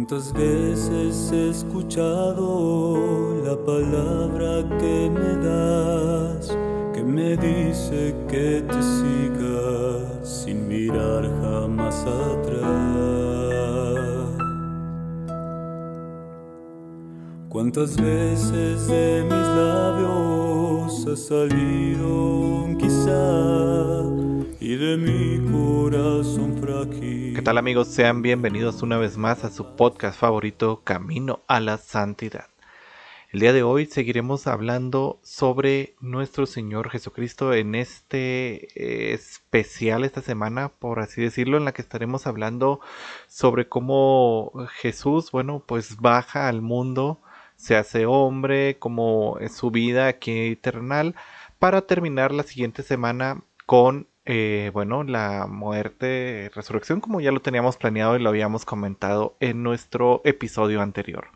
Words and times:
¿Cuántas 0.00 0.32
veces 0.32 1.30
he 1.30 1.50
escuchado 1.50 3.36
la 3.44 3.54
palabra 3.66 4.66
que 4.78 5.10
me 5.10 5.36
das, 5.46 6.56
que 6.94 7.02
me 7.02 7.36
dice 7.36 8.16
que 8.26 8.62
te 8.62 8.82
siga 8.82 10.24
sin 10.24 10.66
mirar 10.68 11.30
jamás 11.42 12.06
atrás? 12.06 12.70
¿Cuántas 17.50 17.94
veces 18.00 18.86
de 18.86 19.22
mis 19.24 19.48
labios 19.60 21.06
ha 21.08 21.14
salido 21.14 22.38
un 22.64 22.78
quizá 22.78 24.02
y 24.60 24.76
de 24.76 24.96
mi 24.96 25.52
corazón 25.52 26.49
tal 27.50 27.58
amigos? 27.58 27.88
Sean 27.88 28.22
bienvenidos 28.22 28.80
una 28.80 28.96
vez 28.96 29.16
más 29.16 29.42
a 29.42 29.50
su 29.50 29.74
podcast 29.74 30.16
favorito 30.16 30.82
Camino 30.84 31.40
a 31.48 31.58
la 31.58 31.78
Santidad. 31.78 32.46
El 33.32 33.40
día 33.40 33.52
de 33.52 33.64
hoy 33.64 33.86
seguiremos 33.86 34.46
hablando 34.46 35.18
sobre 35.24 35.96
nuestro 35.98 36.46
Señor 36.46 36.90
Jesucristo 36.90 37.52
en 37.52 37.74
este 37.74 38.68
eh, 38.80 39.14
especial 39.14 40.04
esta 40.04 40.20
semana, 40.20 40.68
por 40.68 41.00
así 41.00 41.22
decirlo, 41.22 41.56
en 41.56 41.64
la 41.64 41.72
que 41.72 41.82
estaremos 41.82 42.28
hablando 42.28 42.78
sobre 43.26 43.68
cómo 43.68 44.52
Jesús, 44.74 45.32
bueno, 45.32 45.64
pues 45.66 45.96
baja 45.96 46.46
al 46.46 46.62
mundo, 46.62 47.20
se 47.56 47.74
hace 47.74 48.06
hombre, 48.06 48.78
como 48.78 49.38
su 49.52 49.72
vida 49.72 50.06
aquí 50.06 50.54
terrenal, 50.54 51.16
para 51.58 51.80
terminar 51.80 52.30
la 52.30 52.44
siguiente 52.44 52.84
semana 52.84 53.42
con 53.66 54.06
eh, 54.32 54.70
bueno, 54.72 55.02
la 55.02 55.48
muerte, 55.48 56.52
resurrección, 56.54 57.00
como 57.00 57.20
ya 57.20 57.32
lo 57.32 57.40
teníamos 57.40 57.76
planeado 57.76 58.16
y 58.16 58.22
lo 58.22 58.28
habíamos 58.28 58.64
comentado 58.64 59.36
en 59.40 59.64
nuestro 59.64 60.20
episodio 60.24 60.82
anterior. 60.82 61.32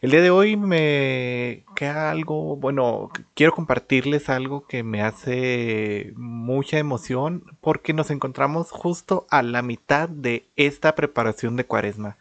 El 0.00 0.10
día 0.10 0.22
de 0.22 0.30
hoy 0.30 0.56
me 0.56 1.66
queda 1.76 2.10
algo, 2.10 2.56
bueno, 2.56 3.10
quiero 3.34 3.52
compartirles 3.52 4.30
algo 4.30 4.66
que 4.66 4.82
me 4.82 5.02
hace 5.02 6.14
mucha 6.16 6.78
emoción 6.78 7.44
porque 7.60 7.92
nos 7.92 8.10
encontramos 8.10 8.70
justo 8.70 9.26
a 9.28 9.42
la 9.42 9.60
mitad 9.60 10.08
de 10.08 10.48
esta 10.56 10.94
preparación 10.94 11.56
de 11.56 11.66
cuaresma. 11.66 12.16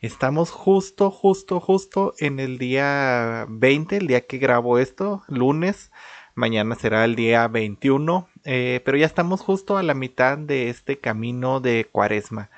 Estamos 0.00 0.52
justo, 0.52 1.10
justo, 1.10 1.58
justo 1.58 2.14
en 2.20 2.38
el 2.38 2.58
día 2.58 3.44
20, 3.48 3.96
el 3.96 4.06
día 4.06 4.20
que 4.20 4.38
grabo 4.38 4.78
esto, 4.78 5.24
lunes. 5.26 5.90
Mañana 6.36 6.74
será 6.74 7.06
el 7.06 7.16
día 7.16 7.48
21, 7.48 8.28
eh, 8.44 8.82
pero 8.84 8.98
ya 8.98 9.06
estamos 9.06 9.40
justo 9.40 9.78
a 9.78 9.82
la 9.82 9.94
mitad 9.94 10.36
de 10.36 10.68
este 10.68 10.98
camino 10.98 11.60
de 11.60 11.88
cuaresma. 11.90 12.50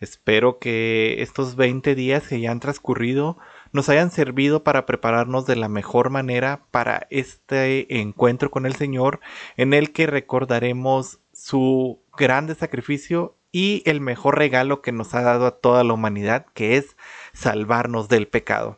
Espero 0.00 0.58
que 0.58 1.22
estos 1.22 1.54
20 1.54 1.94
días 1.94 2.26
que 2.26 2.40
ya 2.40 2.50
han 2.50 2.58
transcurrido 2.58 3.38
nos 3.70 3.88
hayan 3.88 4.10
servido 4.10 4.64
para 4.64 4.84
prepararnos 4.84 5.46
de 5.46 5.54
la 5.54 5.68
mejor 5.68 6.10
manera 6.10 6.62
para 6.72 7.06
este 7.10 8.00
encuentro 8.00 8.50
con 8.50 8.66
el 8.66 8.74
Señor 8.74 9.20
en 9.56 9.74
el 9.74 9.92
que 9.92 10.08
recordaremos 10.08 11.20
su 11.32 12.00
grande 12.18 12.56
sacrificio 12.56 13.36
y 13.52 13.84
el 13.86 14.00
mejor 14.00 14.38
regalo 14.38 14.82
que 14.82 14.90
nos 14.90 15.14
ha 15.14 15.22
dado 15.22 15.46
a 15.46 15.56
toda 15.60 15.84
la 15.84 15.92
humanidad, 15.92 16.46
que 16.52 16.78
es 16.78 16.96
salvarnos 17.32 18.08
del 18.08 18.26
pecado. 18.26 18.76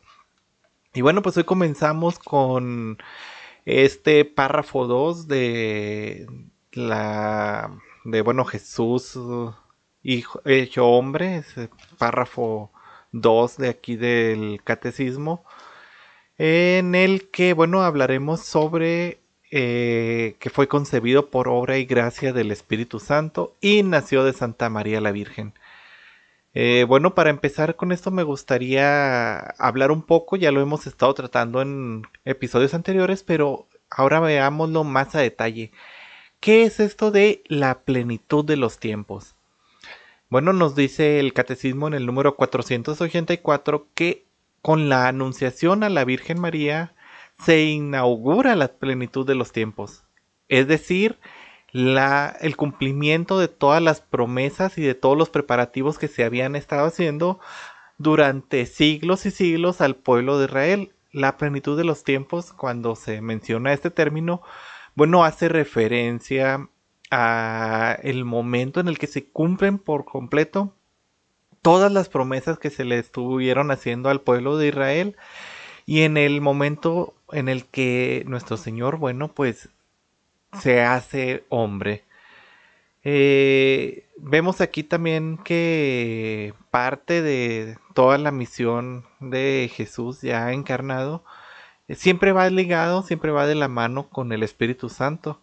Y 0.92 1.00
bueno, 1.00 1.22
pues 1.22 1.38
hoy 1.38 1.44
comenzamos 1.44 2.18
con 2.18 2.98
este 3.64 4.24
párrafo 4.24 4.86
2 4.86 5.28
de 5.28 6.26
la 6.72 7.78
de 8.04 8.22
bueno 8.22 8.44
Jesús 8.44 9.18
hijo, 10.02 10.40
hecho 10.44 10.86
hombre, 10.88 11.44
párrafo 11.98 12.72
2 13.12 13.56
de 13.58 13.68
aquí 13.68 13.96
del 13.96 14.60
catecismo, 14.64 15.44
en 16.38 16.94
el 16.94 17.30
que 17.30 17.52
bueno 17.52 17.82
hablaremos 17.82 18.40
sobre 18.40 19.20
eh, 19.50 20.36
que 20.38 20.50
fue 20.50 20.66
concebido 20.66 21.28
por 21.30 21.48
obra 21.48 21.76
y 21.78 21.84
gracia 21.84 22.32
del 22.32 22.50
Espíritu 22.50 22.98
Santo 23.00 23.54
y 23.60 23.82
nació 23.82 24.24
de 24.24 24.32
Santa 24.32 24.70
María 24.70 25.00
la 25.00 25.12
Virgen. 25.12 25.54
Eh, 26.54 26.84
bueno, 26.86 27.14
para 27.14 27.30
empezar 27.30 27.76
con 27.76 27.92
esto 27.92 28.10
me 28.10 28.24
gustaría 28.24 29.38
hablar 29.38 29.90
un 29.90 30.02
poco, 30.02 30.36
ya 30.36 30.52
lo 30.52 30.60
hemos 30.60 30.86
estado 30.86 31.14
tratando 31.14 31.62
en 31.62 32.02
episodios 32.24 32.74
anteriores, 32.74 33.22
pero 33.22 33.68
ahora 33.90 34.20
veámoslo 34.20 34.84
más 34.84 35.14
a 35.14 35.20
detalle. 35.20 35.72
¿Qué 36.40 36.64
es 36.64 36.80
esto 36.80 37.10
de 37.10 37.42
la 37.46 37.80
plenitud 37.80 38.44
de 38.44 38.56
los 38.56 38.78
tiempos? 38.78 39.34
Bueno, 40.28 40.52
nos 40.52 40.74
dice 40.74 41.20
el 41.20 41.32
catecismo 41.32 41.88
en 41.88 41.94
el 41.94 42.06
número 42.06 42.36
484 42.36 43.86
que 43.94 44.26
con 44.60 44.88
la 44.88 45.08
anunciación 45.08 45.84
a 45.84 45.88
la 45.88 46.04
Virgen 46.04 46.40
María 46.40 46.94
se 47.44 47.64
inaugura 47.64 48.56
la 48.56 48.68
plenitud 48.68 49.26
de 49.26 49.34
los 49.34 49.52
tiempos. 49.52 50.04
Es 50.48 50.68
decir, 50.68 51.18
la, 51.72 52.36
el 52.40 52.56
cumplimiento 52.56 53.38
de 53.38 53.48
todas 53.48 53.82
las 53.82 54.00
promesas 54.00 54.78
y 54.78 54.82
de 54.82 54.94
todos 54.94 55.16
los 55.16 55.30
preparativos 55.30 55.98
que 55.98 56.08
se 56.08 56.24
habían 56.24 56.54
estado 56.54 56.86
haciendo 56.86 57.40
durante 57.98 58.66
siglos 58.66 59.26
y 59.26 59.30
siglos 59.30 59.80
al 59.80 59.96
pueblo 59.96 60.38
de 60.38 60.44
Israel. 60.46 60.94
La 61.12 61.36
plenitud 61.36 61.76
de 61.76 61.84
los 61.84 62.04
tiempos, 62.04 62.52
cuando 62.52 62.94
se 62.94 63.20
menciona 63.20 63.72
este 63.72 63.90
término, 63.90 64.42
bueno, 64.94 65.24
hace 65.24 65.48
referencia 65.48 66.68
a 67.10 67.96
el 68.02 68.24
momento 68.24 68.80
en 68.80 68.88
el 68.88 68.98
que 68.98 69.06
se 69.06 69.26
cumplen 69.26 69.78
por 69.78 70.04
completo 70.04 70.74
todas 71.62 71.92
las 71.92 72.08
promesas 72.08 72.58
que 72.58 72.70
se 72.70 72.84
le 72.84 72.98
estuvieron 72.98 73.70
haciendo 73.70 74.08
al 74.10 74.20
pueblo 74.20 74.56
de 74.56 74.68
Israel 74.68 75.16
y 75.86 76.02
en 76.02 76.16
el 76.16 76.40
momento 76.40 77.14
en 77.30 77.48
el 77.48 77.66
que 77.66 78.24
nuestro 78.26 78.56
Señor, 78.56 78.98
bueno, 78.98 79.28
pues 79.28 79.68
se 80.60 80.82
hace 80.82 81.44
hombre. 81.48 82.04
Eh, 83.04 84.06
vemos 84.16 84.60
aquí 84.60 84.84
también 84.84 85.38
que 85.38 86.54
parte 86.70 87.22
de 87.22 87.76
toda 87.94 88.18
la 88.18 88.30
misión 88.30 89.04
de 89.20 89.70
Jesús 89.74 90.22
ya 90.22 90.52
encarnado 90.52 91.24
eh, 91.88 91.96
siempre 91.96 92.32
va 92.32 92.48
ligado, 92.50 93.02
siempre 93.02 93.32
va 93.32 93.46
de 93.46 93.54
la 93.56 93.68
mano 93.68 94.08
con 94.08 94.32
el 94.32 94.42
Espíritu 94.42 94.88
Santo. 94.88 95.40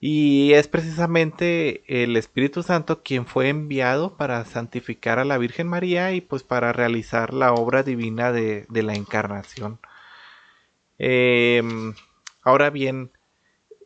Y 0.00 0.52
es 0.54 0.68
precisamente 0.68 1.84
el 2.02 2.16
Espíritu 2.16 2.62
Santo 2.64 3.02
quien 3.04 3.26
fue 3.26 3.48
enviado 3.48 4.16
para 4.16 4.44
santificar 4.44 5.18
a 5.20 5.24
la 5.24 5.38
Virgen 5.38 5.68
María 5.68 6.12
y 6.12 6.20
pues 6.20 6.42
para 6.42 6.72
realizar 6.72 7.32
la 7.32 7.52
obra 7.52 7.84
divina 7.84 8.32
de, 8.32 8.66
la 8.70 8.94
encarnación. 8.94 9.78
Em, 10.98 11.94
ahora 12.42 12.70
bien, 12.70 13.12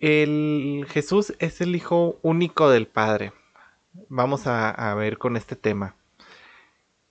el 0.01 0.87
Jesús 0.89 1.35
es 1.39 1.61
el 1.61 1.75
Hijo 1.77 2.19
único 2.23 2.71
del 2.71 2.87
Padre. 2.87 3.33
Vamos 4.09 4.47
a, 4.47 4.95
ver 4.95 5.19
con 5.19 5.37
este 5.37 5.57
tema. 5.57 5.97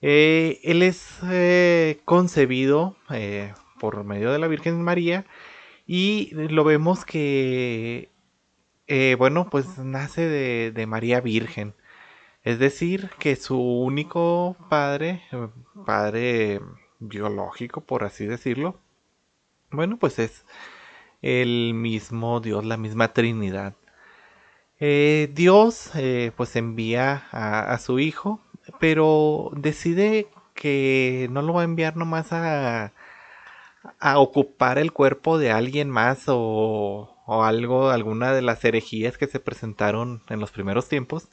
Eh, 0.00 0.60
él 0.62 0.82
es 0.82 1.18
eh, 1.24 2.00
concebido 2.04 2.96
eh, 3.10 3.54
por 3.80 4.04
medio 4.04 4.30
de 4.30 4.38
la 4.38 4.46
Virgen 4.46 4.82
María 4.82 5.26
y 5.86 6.30
lo 6.34 6.64
vemos 6.64 7.04
que, 7.04 8.10
bueno, 9.18 9.48
pues 9.50 9.78
nace 9.78 10.28
de, 10.28 10.72
de, 10.72 10.86
María 10.86 11.20
Virgen. 11.20 11.74
Es 12.42 12.58
decir, 12.58 13.10
que 13.18 13.36
su 13.36 13.60
único 13.60 14.56
padre, 14.70 15.22
padre 15.84 16.60
biológico, 17.00 17.80
por 17.82 18.04
así 18.04 18.26
decirlo, 18.26 18.78
bueno, 19.70 19.98
pues 19.98 20.18
es 20.18 20.44
el 21.22 21.74
mismo 21.74 22.40
Dios, 22.40 22.64
la 22.64 22.76
misma 22.76 23.12
Trinidad. 23.12 23.74
Eh, 24.78 25.30
Dios 25.34 25.90
eh, 25.94 26.32
pues 26.36 26.54
envía 26.56 27.24
a, 27.32 27.78
su 27.78 27.98
hijo, 27.98 28.40
pero 28.78 29.50
decide 29.56 30.28
que 30.54 31.28
no 31.30 31.42
lo 31.42 31.54
va 31.54 31.62
a 31.62 31.64
enviar 31.64 31.96
nomás 31.96 32.32
a, 32.32 32.92
a 34.00 34.18
ocupar 34.18 34.78
el 34.78 34.92
cuerpo 34.92 35.38
de 35.38 35.50
alguien 35.50 35.90
más 35.90 36.24
o, 36.28 37.16
o 37.26 37.44
algo, 37.44 37.90
alguna 37.90 38.32
de 38.32 38.42
las 38.42 38.64
herejías 38.64 39.18
que 39.18 39.26
se 39.26 39.40
presentaron 39.40 40.22
en 40.28 40.40
los 40.40 40.50
primeros 40.52 40.88
tiempos, 40.88 41.28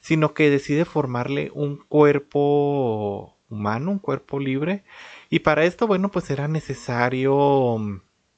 sino 0.00 0.34
que 0.34 0.50
decide 0.50 0.84
formarle 0.84 1.50
un 1.54 1.76
cuerpo 1.76 3.36
humano, 3.50 3.92
un 3.92 3.98
cuerpo 3.98 4.38
libre, 4.40 4.84
y 5.30 5.40
para 5.40 5.64
esto, 5.64 5.86
bueno, 5.86 6.10
pues 6.10 6.30
era 6.30 6.48
necesario 6.48 7.78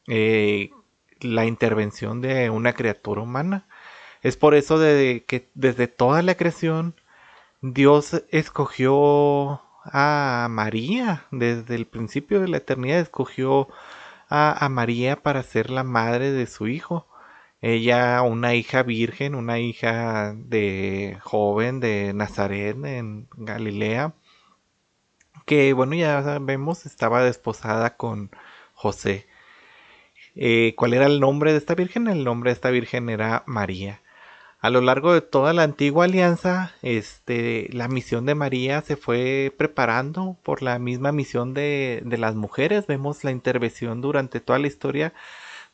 eh, 0.08 0.70
la 1.22 1.44
intervención 1.46 2.20
de 2.20 2.50
una 2.50 2.72
criatura 2.74 3.22
humana. 3.22 3.66
Es 4.22 4.36
por 4.36 4.54
eso 4.54 4.78
de 4.78 5.24
que 5.26 5.48
desde 5.54 5.88
toda 5.88 6.22
la 6.22 6.36
creación 6.36 6.94
Dios 7.62 8.22
escogió 8.30 9.62
a 9.84 10.48
María, 10.50 11.26
desde 11.30 11.74
el 11.74 11.86
principio 11.86 12.40
de 12.40 12.48
la 12.48 12.58
eternidad 12.58 13.00
escogió 13.00 13.68
a, 14.28 14.68
María 14.70 15.22
para 15.22 15.42
ser 15.42 15.70
la 15.70 15.84
madre 15.84 16.32
de 16.32 16.46
su 16.46 16.68
hijo. 16.68 17.06
Ella, 17.62 18.22
una 18.22 18.54
hija 18.54 18.82
virgen, 18.82 19.34
una 19.34 19.58
hija 19.58 20.34
de 20.34 21.18
joven 21.22 21.80
de 21.80 22.12
Nazaret 22.14 22.76
en 22.84 23.28
Galilea, 23.36 24.14
que 25.46 25.72
bueno, 25.72 25.94
ya 25.94 26.38
vemos, 26.40 26.86
estaba 26.86 27.22
desposada 27.24 27.96
con 27.96 28.30
José. 28.74 29.26
Eh, 30.36 30.74
¿Cuál 30.76 30.94
era 30.94 31.06
el 31.06 31.20
nombre 31.20 31.52
de 31.52 31.58
esta 31.58 31.74
virgen? 31.74 32.08
El 32.08 32.24
nombre 32.24 32.50
de 32.50 32.54
esta 32.54 32.70
virgen 32.70 33.08
era 33.08 33.42
María. 33.46 34.00
A 34.60 34.70
lo 34.70 34.80
largo 34.82 35.14
de 35.14 35.22
toda 35.22 35.52
la 35.54 35.62
antigua 35.62 36.04
alianza, 36.04 36.74
este, 36.82 37.68
la 37.72 37.88
misión 37.88 38.26
de 38.26 38.34
María 38.34 38.82
se 38.82 38.96
fue 38.96 39.54
preparando 39.56 40.36
por 40.42 40.62
la 40.62 40.78
misma 40.78 41.12
misión 41.12 41.54
de, 41.54 42.02
de 42.04 42.18
las 42.18 42.34
mujeres. 42.34 42.86
Vemos 42.86 43.24
la 43.24 43.30
intervención 43.30 44.00
durante 44.02 44.40
toda 44.40 44.58
la 44.58 44.66
historia 44.66 45.14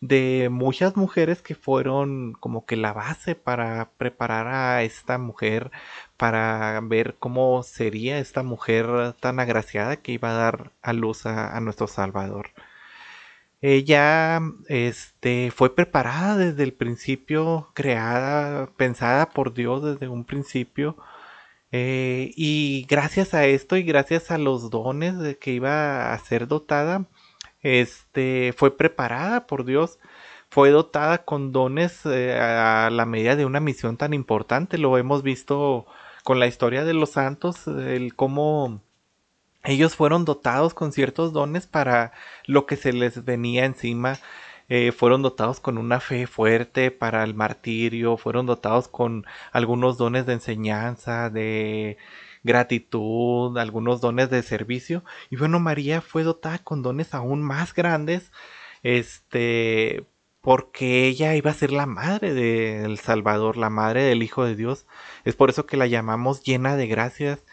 de 0.00 0.48
muchas 0.50 0.96
mujeres 0.96 1.42
que 1.42 1.54
fueron 1.54 2.32
como 2.34 2.66
que 2.66 2.76
la 2.76 2.92
base 2.92 3.34
para 3.34 3.90
preparar 3.96 4.46
a 4.48 4.82
esta 4.82 5.18
mujer 5.18 5.70
para 6.16 6.80
ver 6.82 7.16
cómo 7.18 7.62
sería 7.62 8.18
esta 8.18 8.42
mujer 8.42 9.14
tan 9.20 9.40
agraciada 9.40 9.96
que 9.96 10.12
iba 10.12 10.30
a 10.30 10.34
dar 10.34 10.72
a 10.82 10.92
luz 10.92 11.26
a, 11.26 11.58
nuestro 11.60 11.86
Salvador. 11.86 12.50
Ella 13.60 14.40
este, 14.68 15.50
fue 15.50 15.74
preparada 15.74 16.36
desde 16.36 16.62
el 16.62 16.72
principio, 16.74 17.70
creada, 17.74 18.66
pensada 18.76 19.30
por 19.30 19.54
Dios 19.54 19.82
desde 19.82 20.08
un 20.08 20.24
principio. 20.24 20.96
Eh, 21.72 22.32
y 22.36 22.86
gracias 22.88 23.34
a 23.34 23.46
esto 23.46 23.76
y 23.76 23.82
gracias 23.82 24.30
a 24.30 24.38
los 24.38 24.70
dones 24.70 25.18
de 25.18 25.38
que 25.38 25.52
iba 25.52 26.12
a 26.12 26.18
ser 26.18 26.48
dotada, 26.48 27.06
este, 27.62 28.54
fue 28.56 28.76
preparada 28.76 29.46
por 29.46 29.64
Dios, 29.64 29.98
fue 30.50 30.70
dotada 30.70 31.24
con 31.24 31.52
dones 31.52 32.06
eh, 32.06 32.38
a 32.38 32.90
la 32.90 33.06
medida 33.06 33.36
de 33.36 33.46
una 33.46 33.60
misión 33.60 33.96
tan 33.96 34.14
importante. 34.14 34.78
Lo 34.78 34.96
hemos 34.98 35.22
visto 35.22 35.86
con 36.24 36.40
la 36.40 36.46
historia 36.46 36.84
de 36.84 36.94
los 36.94 37.10
santos, 37.10 37.66
el 37.66 38.14
cómo 38.16 38.80
ellos 39.66 39.96
fueron 39.96 40.24
dotados 40.24 40.74
con 40.74 40.92
ciertos 40.92 41.32
dones 41.32 41.66
para 41.66 42.12
lo 42.46 42.66
que 42.66 42.76
se 42.76 42.92
les 42.92 43.24
venía 43.24 43.64
encima. 43.64 44.18
Eh, 44.68 44.92
fueron 44.92 45.22
dotados 45.22 45.60
con 45.60 45.78
una 45.78 46.00
fe 46.00 46.26
fuerte 46.26 46.90
para 46.90 47.22
el 47.24 47.34
martirio, 47.34 48.16
fueron 48.16 48.46
dotados 48.46 48.88
con 48.88 49.24
algunos 49.52 49.96
dones 49.98 50.26
de 50.26 50.34
enseñanza, 50.34 51.30
de 51.30 51.98
gratitud, 52.42 53.58
algunos 53.58 54.00
dones 54.00 54.30
de 54.30 54.42
servicio. 54.42 55.04
Y 55.30 55.36
bueno, 55.36 55.60
María 55.60 56.00
fue 56.00 56.22
dotada 56.24 56.58
con 56.58 56.82
dones 56.82 57.14
aún 57.14 57.42
más 57.42 57.74
grandes, 57.74 58.32
este, 58.82 60.06
porque 60.40 61.06
ella 61.06 61.34
iba 61.34 61.50
a 61.50 61.54
ser 61.54 61.72
la 61.72 61.86
madre 61.86 62.34
del 62.34 62.98
Salvador, 62.98 63.56
la 63.56 63.70
madre 63.70 64.02
del 64.04 64.22
Hijo 64.22 64.44
de 64.44 64.56
Dios. 64.56 64.86
Es 65.24 65.36
por 65.36 65.50
eso 65.50 65.66
que 65.66 65.76
la 65.76 65.86
llamamos 65.86 66.42
llena 66.42 66.76
de 66.76 66.86
gracias. 66.86 67.44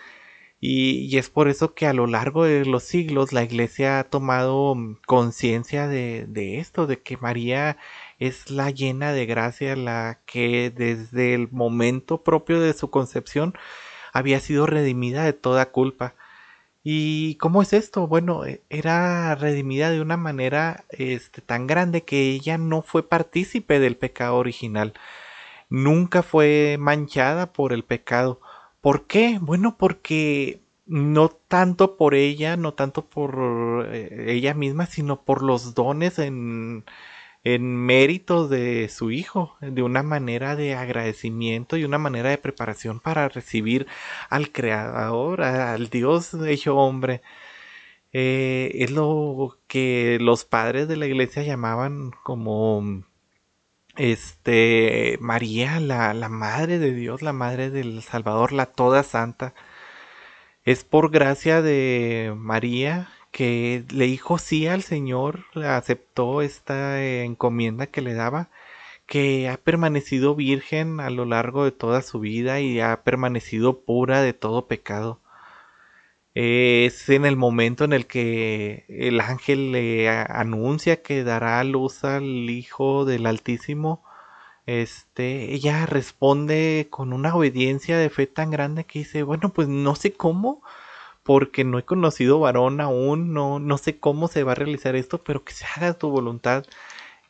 Y, 0.65 1.18
es 1.18 1.30
por 1.30 1.50
eso 1.50 1.74
que 1.74 1.88
a 1.88 1.94
lo 1.94 2.07
largo 2.07 2.45
de 2.45 2.65
los 2.65 2.83
siglos 2.83 3.33
la 3.33 3.44
iglesia 3.44 4.00
ha 4.00 4.04
tomado 4.06 4.75
conciencia 5.06 5.88
de, 5.89 6.25
de 6.27 6.60
esto, 6.60 6.88
de 6.88 7.01
que 7.01 7.18
María 7.18 7.77
es 8.18 8.50
la 8.50 8.69
llena 8.71 9.12
de 9.12 9.25
gracia, 9.25 9.75
la 9.75 10.21
que 10.25 10.71
desde 10.71 11.33
el 11.33 11.50
momento 11.51 12.24
propio 12.24 12.62
de 12.62 12.74
su 12.74 12.89
concepción 12.89 13.54
había 14.13 14.39
sido 14.39 14.65
redimida 14.65 15.25
de 15.25 15.33
toda 15.33 15.71
culpa. 15.71 16.15
¿Y 16.83 17.36
cómo 17.36 17.62
es 17.62 17.74
esto? 17.74 18.07
Bueno, 18.07 18.45
e, 18.45 18.63
era 18.69 19.36
redimida 19.36 19.92
de 19.92 20.01
una 20.01 20.18
manera 20.18 20.86
este, 20.89 21.42
tan 21.42 21.68
grande 21.68 22.04
que 22.04 22.31
ella 22.31 22.57
no 22.57 22.81
fue 22.83 23.07
partícipe 23.10 23.80
del 23.80 23.98
pecado 23.98 24.38
original. 24.38 24.94
Nunca 25.69 26.24
fue 26.24 26.77
manchada 26.80 27.54
por 27.54 27.74
el 27.74 27.83
pecado. 27.83 28.39
¿Por 28.83 29.07
qué? 29.07 29.39
Bueno, 29.41 29.77
porque 29.77 30.62
no 30.85 31.30
tanto 31.30 31.95
por 31.95 32.15
ella, 32.15 32.57
no 32.57 32.74
tanto 32.74 33.06
por 33.09 33.88
eh, 33.89 34.25
ella 34.33 34.53
misma, 34.53 34.88
sino 34.88 35.24
por 35.24 35.41
los 35.41 35.74
dones 35.74 36.19
en, 36.19 36.83
en 37.45 37.77
mérito 37.77 38.50
de 38.50 38.89
su 38.89 39.12
hijo, 39.12 39.56
de 39.62 39.83
una 39.83 40.03
manera 40.03 40.57
de 40.57 40.75
agradecimiento 40.75 41.77
y 41.77 41.85
una 41.85 41.97
manera 41.97 42.30
de 42.31 42.38
preparación 42.38 43.00
para 43.00 43.30
recibir 43.30 43.88
al 44.30 44.51
Creador, 44.51 45.44
al 45.44 45.89
Dios 45.89 46.33
hecho 46.45 46.75
hombre. 46.77 47.21
Eh, 48.13 48.71
es 48.75 48.91
lo 48.91 49.59
que 49.68 50.18
los 50.21 50.45
padres 50.45 50.88
de 50.89 50.97
la 50.97 51.07
iglesia 51.07 51.44
llamaban 51.44 52.12
como 52.24 53.03
este 53.98 55.18
María, 55.22 55.80
la, 55.80 56.13
la 56.13 56.30
madre 56.30 56.80
de 56.80 56.94
Dios, 56.94 57.22
la 57.22 57.34
madre 57.34 57.69
del 57.69 58.01
Salvador, 58.04 58.51
la 58.54 58.68
toda 58.68 59.04
santa. 59.04 59.54
Es 60.66 60.84
por 60.84 61.12
gracia 61.12 61.62
de 61.62 62.34
María 62.38 63.10
que 63.31 63.86
le 63.92 64.06
dijo 64.06 64.38
sí 64.38 64.68
al 64.68 64.84
Señor, 64.84 65.45
aceptó 65.56 66.42
esta 66.42 67.04
encomienda 67.04 67.88
que 67.88 68.01
le 68.01 68.13
daba, 68.13 68.50
que 69.07 69.50
ha 69.50 69.57
permanecido 69.57 70.36
virgen 70.36 71.00
a 71.00 71.10
lo 71.10 71.25
largo 71.25 71.66
de 71.66 71.72
toda 71.72 72.01
su 72.04 72.19
vida 72.19 72.62
y 72.62 72.80
ha 72.81 73.04
permanecido 73.04 73.81
pura 73.81 74.22
de 74.22 74.34
todo 74.34 74.68
pecado. 74.68 75.23
Es 76.35 77.09
en 77.09 77.25
el 77.25 77.38
momento 77.38 77.83
en 77.83 77.94
el 77.94 78.07
que 78.07 78.85
el 78.89 79.19
ángel 79.21 79.71
le 79.71 80.09
anuncia 80.09 81.01
que 81.03 81.24
dará 81.24 81.59
a 81.59 81.63
luz 81.63 82.03
al 82.03 82.24
Hijo 82.50 83.06
del 83.06 83.27
Altísimo. 83.27 84.03
Este, 84.65 85.53
ella 85.53 85.85
responde 85.85 86.88
con 86.89 87.13
una 87.13 87.35
obediencia 87.35 87.97
de 87.97 88.09
fe 88.09 88.27
tan 88.27 88.50
grande 88.51 88.85
que 88.85 89.00
dice, 89.00 89.24
bueno, 89.24 89.50
pues 89.53 89.68
no 89.68 89.95
sé 89.95 90.13
cómo, 90.13 90.63
porque 91.24 91.63
no 91.65 91.80
he 91.80 91.85
conocido 91.85 92.39
varón 92.39 92.81
aún, 92.81 93.33
no, 93.33 93.59
no 93.59 93.77
sé 93.77 94.00
cómo 94.00 94.27
se 94.27 94.44
va 94.44 94.53
a 94.53 94.56
realizar 94.56 94.95
esto, 94.95 95.19
pero 95.19 95.44
que 95.44 95.53
se 95.53 95.65
haga 95.65 95.94
tu 95.94 96.09
voluntad. 96.09 96.65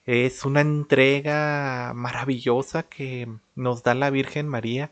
Es 0.06 0.46
una 0.46 0.62
entrega 0.62 1.94
maravillosa 1.96 2.84
que 2.84 3.28
nos 3.56 3.84
da 3.84 3.96
la 3.96 4.10
Virgen 4.12 4.48
María 4.50 4.92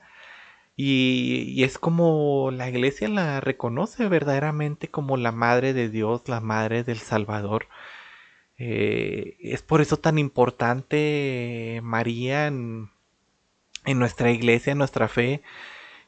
y, 0.84 1.64
es 1.64 1.78
como 1.78 2.50
la 2.52 2.70
iglesia 2.70 3.08
la 3.08 3.40
reconoce 3.40 4.08
verdaderamente 4.10 4.90
como 4.90 5.16
la 5.18 5.32
Madre 5.32 5.74
de 5.74 5.90
Dios, 5.90 6.28
la 6.28 6.42
Madre 6.42 6.84
del 6.84 6.98
Salvador. 6.98 7.68
Eh, 8.58 9.38
es 9.42 9.62
por 9.64 9.82
eso 9.82 9.98
tan 9.98 10.18
importante 10.18 11.82
María 11.84 12.48
en, 12.48 12.90
nuestra 13.86 14.32
iglesia, 14.32 14.72
en 14.72 14.80
nuestra 14.80 15.08
fe, 15.08 15.44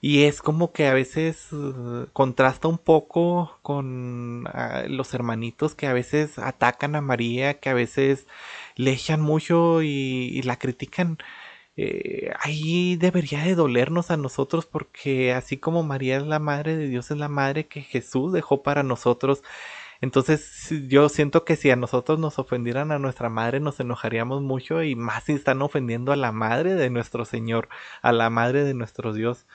y 0.02 0.24
es 0.24 0.42
como 0.42 0.74
que 0.74 0.88
a 0.88 0.94
veces 0.94 1.52
uh, 1.54 2.08
contrasta 2.14 2.68
un 2.68 2.78
poco 2.78 3.60
con 3.62 4.46
ah, 4.48 4.84
los 4.88 5.14
hermanitos 5.14 5.76
que 5.76 5.88
a 5.88 5.94
veces 5.94 6.40
atacan 6.40 6.96
a 6.96 7.02
María, 7.02 7.60
que 7.60 7.70
a 7.70 7.74
veces 7.74 8.28
le 8.76 8.92
echan 8.92 9.22
mucho 9.22 9.82
y, 9.84 10.42
la 10.44 10.58
critican. 10.58 11.20
Eh, 11.76 12.32
ahí 12.40 12.98
debería 12.98 13.44
de 13.44 13.56
dolernos 13.56 14.12
a 14.12 14.18
nosotros 14.18 14.66
porque 14.68 15.34
así 15.34 15.58
como 15.58 15.84
María 15.84 16.18
es 16.18 16.24
la 16.24 16.40
madre 16.40 16.78
de 16.78 16.88
Dios, 16.88 17.10
es 17.12 17.18
la 17.18 17.30
madre 17.30 17.68
que 17.68 17.82
Jesús 17.82 18.32
dejó 18.34 18.64
para 18.64 18.84
nosotros. 18.84 19.44
Entonces 20.02 20.70
yo 20.90 21.10
siento 21.10 21.46
que 21.46 21.56
si 21.56 21.72
a 21.72 21.76
nosotros 21.76 22.20
nos 22.20 22.38
ofendieran 22.40 22.92
a 22.92 23.00
nuestra 23.00 23.30
madre 23.30 23.60
nos 23.60 23.80
enojaríamos 23.80 24.42
mucho 24.42 24.84
y 24.84 24.96
más 24.96 25.24
si 25.26 25.34
están 25.34 25.62
ofendiendo 25.62 26.12
a 26.12 26.18
la 26.18 26.32
madre 26.32 26.76
de 26.76 26.90
nuestro 26.90 27.26
Señor, 27.26 27.70
a 28.02 28.12
la 28.12 28.30
madre 28.30 28.64
de 28.66 28.74
nuestro 28.74 29.14
Dios. 29.14 29.48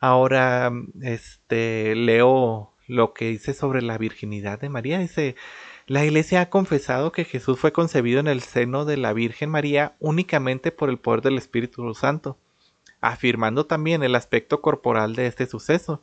Ahora, 0.00 0.72
este, 1.00 1.94
leo 1.94 2.72
lo 2.86 3.14
que 3.14 3.28
dice 3.28 3.54
sobre 3.54 3.82
la 3.82 3.98
virginidad 3.98 4.60
de 4.60 4.68
María. 4.68 4.98
Dice, 4.98 5.36
la 5.86 6.04
Iglesia 6.04 6.42
ha 6.42 6.50
confesado 6.50 7.12
que 7.12 7.24
Jesús 7.24 7.58
fue 7.58 7.72
concebido 7.72 8.20
en 8.20 8.28
el 8.28 8.42
seno 8.42 8.84
de 8.84 8.96
la 8.96 9.12
Virgen 9.12 9.50
María 9.50 9.96
únicamente 9.98 10.72
por 10.72 10.90
el 10.90 10.98
poder 10.98 11.22
del 11.22 11.38
Espíritu 11.38 11.92
Santo, 11.94 12.38
afirmando 13.00 13.66
también 13.66 14.02
el 14.02 14.14
aspecto 14.14 14.60
corporal 14.60 15.14
de 15.14 15.26
este 15.26 15.46
suceso. 15.46 16.02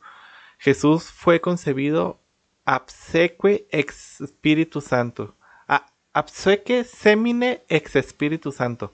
Jesús 0.58 1.12
fue 1.12 1.40
concebido 1.40 2.20
abseque 2.66 3.68
ex 3.72 4.22
Espíritu 4.22 4.82
Santo. 4.82 5.36
Abseque 6.12 6.84
semine 6.84 7.64
ex 7.70 7.96
Espíritu 7.96 8.52
Santo. 8.52 8.94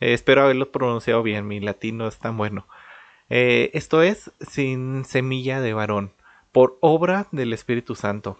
Eh, 0.00 0.14
espero 0.14 0.42
haberlo 0.42 0.72
pronunciado 0.72 1.22
bien, 1.22 1.46
mi 1.46 1.60
latino 1.60 2.08
es 2.08 2.18
tan 2.18 2.36
bueno. 2.36 2.66
Eh, 3.28 3.70
esto 3.74 4.02
es 4.02 4.32
sin 4.40 5.04
semilla 5.04 5.60
de 5.60 5.74
varón, 5.74 6.12
por 6.50 6.78
obra 6.80 7.28
del 7.32 7.52
Espíritu 7.52 7.94
Santo. 7.94 8.38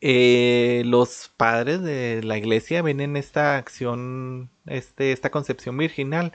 Eh, 0.00 0.82
los 0.86 1.30
padres 1.36 1.82
de 1.82 2.22
la 2.22 2.38
iglesia 2.38 2.82
ven 2.82 3.00
en 3.00 3.16
esta 3.16 3.56
acción, 3.58 4.50
este, 4.66 5.12
esta 5.12 5.30
concepción 5.30 5.76
virginal, 5.76 6.32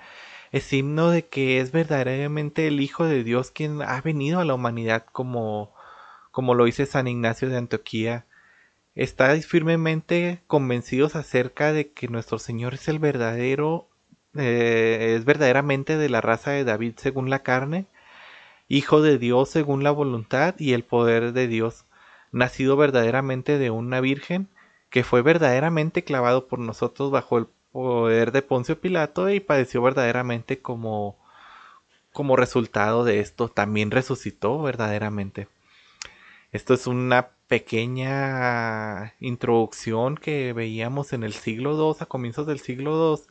es 0.51 0.71
himno 0.73 1.09
de 1.09 1.27
que 1.27 1.59
es 1.59 1.71
verdaderamente 1.71 2.67
el 2.67 2.79
Hijo 2.81 3.05
de 3.05 3.23
Dios 3.23 3.51
quien 3.51 3.81
ha 3.81 4.01
venido 4.01 4.39
a 4.39 4.45
la 4.45 4.53
humanidad 4.53 5.05
como, 5.11 5.73
como 6.31 6.53
lo 6.55 6.65
dice 6.65 6.85
San 6.85 7.07
Ignacio 7.07 7.49
de 7.49 7.57
Antioquía. 7.57 8.25
Estáis 8.95 9.47
firmemente 9.47 10.43
convencidos 10.47 11.15
acerca 11.15 11.73
de 11.73 11.91
que 11.91 12.07
nuestro 12.07 12.39
Señor 12.39 12.75
es 12.75 12.87
el 12.87 12.99
verdadero 12.99 13.89
eh, 14.37 15.15
es 15.17 15.25
verdaderamente 15.25 15.97
de 15.97 16.09
la 16.09 16.21
raza 16.21 16.51
de 16.51 16.65
David 16.65 16.95
según 16.97 17.29
la 17.29 17.43
carne, 17.43 17.87
Hijo 18.67 19.01
de 19.01 19.17
Dios 19.17 19.49
según 19.49 19.83
la 19.83 19.91
voluntad 19.91 20.55
y 20.57 20.73
el 20.73 20.83
poder 20.83 21.33
de 21.33 21.47
Dios, 21.47 21.84
nacido 22.31 22.77
verdaderamente 22.77 23.57
de 23.57 23.69
una 23.69 24.01
virgen, 24.01 24.49
que 24.89 25.03
fue 25.03 25.21
verdaderamente 25.21 26.03
clavado 26.03 26.47
por 26.47 26.59
nosotros 26.59 27.11
bajo 27.11 27.37
el 27.37 27.47
poder 27.71 28.31
de 28.31 28.41
Poncio 28.41 28.79
Pilato 28.79 29.29
y 29.29 29.39
padeció 29.39 29.81
verdaderamente 29.81 30.61
como, 30.61 31.17
como 32.13 32.35
resultado 32.37 33.03
de 33.03 33.19
esto, 33.19 33.49
también 33.49 33.91
resucitó 33.91 34.61
verdaderamente. 34.61 35.47
Esto 36.51 36.73
es 36.73 36.87
una 36.87 37.31
pequeña 37.47 39.13
introducción 39.19 40.15
que 40.15 40.53
veíamos 40.53 41.11
en 41.13 41.23
el 41.23 41.33
siglo 41.33 41.73
II, 41.73 41.97
a 41.99 42.05
comienzos 42.05 42.47
del 42.47 42.59
siglo 42.59 43.17
II, 43.17 43.23